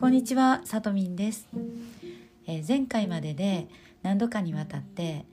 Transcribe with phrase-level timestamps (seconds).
[0.00, 1.48] こんにちは、さとみんです、
[2.46, 3.66] えー、前回までで
[4.04, 5.24] 何度かにわたってえっ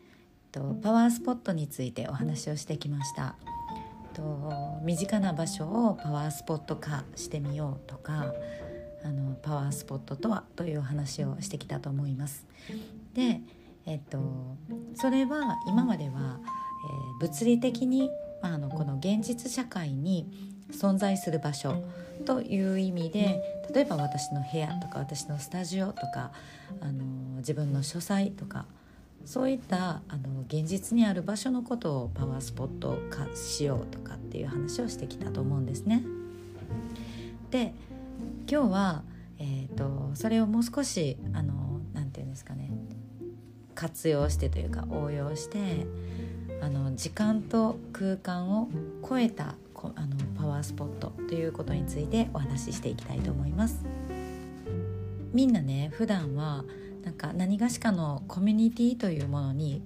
[0.52, 3.36] とパワースポットについてお話をしてきました。
[3.44, 8.34] えっと身近な場所をパワースポット化してみようとか
[9.04, 12.48] あのパワースポットとはというお話をしてきたと思います。
[13.14, 13.42] で
[13.86, 14.58] えっと
[14.96, 16.40] それは今までは、
[17.22, 18.10] えー、物理的に、
[18.42, 21.84] まあ、あのこの現実社会に存在する場所
[22.26, 23.42] という意味で
[23.74, 26.32] 例えば私の部屋とか私のスタジオとか
[26.82, 28.66] あの自分の書斎とか
[29.26, 36.04] そういったあの現実にある場所のことをパワースポット化しようとかっていう話をしてきたと思うんですね。
[37.50, 37.74] で
[38.50, 39.04] 今日は、
[39.40, 42.70] えーと、それをもう少しあのなんていうんですかね
[43.74, 45.88] 活用してというか応用して
[46.62, 48.70] あの時間と空間を
[49.08, 49.56] 超えた
[49.96, 53.84] あのパワースポットということについてお話ししていきたいと思います。
[55.34, 56.64] みんなね普段は
[57.04, 59.82] なんか何がしかのコミュニティというものに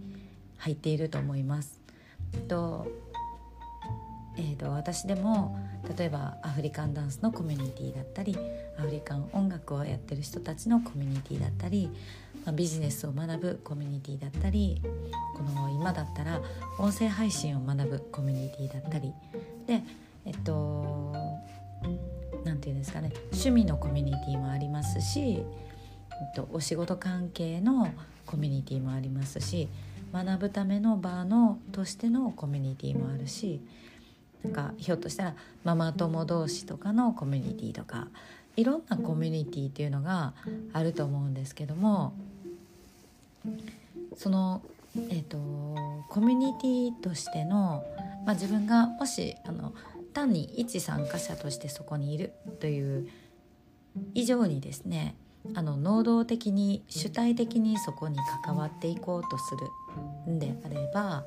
[0.57, 1.79] 入っていると思います。
[2.49, 2.87] と,、
[4.35, 5.57] えーと、私でも
[5.97, 8.37] 例えばアフリカンダンスのコミュニティだったり
[8.77, 11.89] アフリカン音楽をやってる人たちのコミュニティだったり、
[12.45, 14.81] まあ、ビジネスを学ぶコミュニティだったり
[15.35, 16.41] この今だったら
[16.77, 19.13] 音声配信を学ぶコミュニティだったり。
[19.65, 19.81] で
[20.29, 21.11] えっと
[22.45, 23.11] 何て言うんですかね。
[23.31, 25.43] 趣味のコミュニティもありますし、えっ
[26.35, 27.89] と、お仕事関係の
[28.27, 29.67] コミュニティもありますし
[30.13, 33.59] 学ぶための場のとしてのコミュニティもあるし
[34.43, 38.07] なんかひょっとしたらママ友同士とかのコミュニティとか
[38.55, 40.33] いろんなコミュニティっていうのが
[40.73, 42.13] あると思うんですけども
[44.15, 44.61] その
[44.95, 45.37] えーと、
[46.09, 47.85] コミュニティとしての、
[48.25, 49.73] まあ、自分がもしあの
[50.13, 53.07] 単に一参加者としてそこにいるという
[54.13, 55.15] 以上にですね
[55.53, 59.55] あの能動的に主体的にそこに関わっていこうとす
[60.27, 61.25] るんであれば、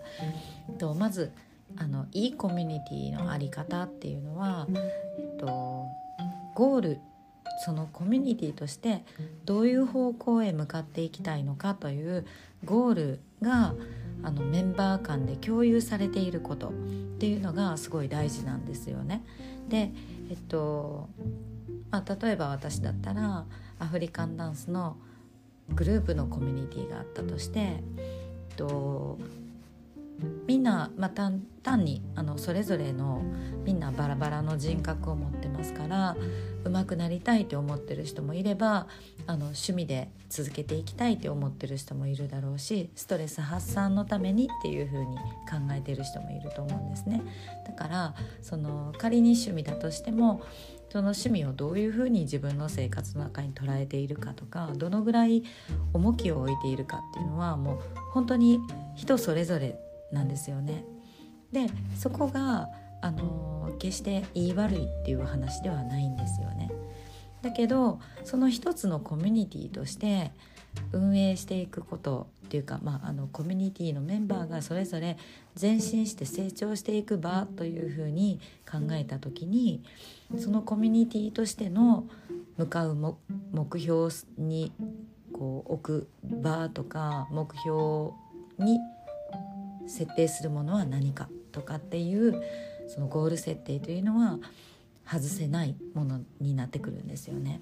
[0.78, 1.32] とまず
[1.76, 5.86] あのいいコミュニティの在り方っていうのは、えっと、
[6.54, 6.98] ゴール
[7.64, 9.04] そのコミュニティとして
[9.44, 12.26] どういう方向へ向かっていきたいのかという
[12.64, 13.74] ゴールが
[14.22, 16.72] あのメンバー間で共有されていることっ
[17.18, 19.24] ていうのがすごい大事なんですよね。
[19.68, 19.92] で、
[20.30, 21.08] えっと
[21.90, 23.44] まあ、例えば私だったら
[23.78, 24.96] アフリカンダンスの
[25.74, 27.82] グループのコミュニティがあったとして、え
[28.52, 29.18] っと、
[30.62, 33.22] んな、まあ、単にあのそれぞれの
[33.64, 36.16] みんなバラバラの人格を持ってますから
[36.64, 38.86] 上手くなりたいって思ってる人もいれば
[39.26, 47.22] あの趣味で続けていきたいって思ってる人もいるだろうしストレス発散のためにっていう風に考えてる人もいると思うんですね。
[47.66, 50.42] だからその仮に趣味だとしても
[50.90, 55.42] その趣味をどういうふうに自分の生活の中に捉えているかとかどのぐらい
[55.94, 57.78] 重きを置いているかっていうのはもう
[58.12, 58.60] 本当に
[58.94, 59.78] 人それぞれ
[60.12, 60.84] なんですよね。
[61.52, 62.68] でそこが
[63.00, 66.70] あの決して言い悪いっていう話ではないんですよね。
[67.42, 70.30] だけどその一つのコミュニティとして
[70.92, 75.18] 運営していくことっていうか、まあ、あのコミュニティのメンバーがそれぞれ
[75.60, 78.40] 前進して成長していく場というふうに
[78.70, 79.82] 考えた時に
[80.38, 82.04] そのコミュニティとしての
[82.56, 82.94] 向かう
[83.52, 84.72] 目標に
[85.32, 88.12] こう置く場とか目標
[88.58, 88.78] に
[89.86, 92.42] 設定するものは何かとかっていう
[92.88, 94.38] そのゴール設定というのは
[95.06, 97.60] 外せないものになってくるんですよね。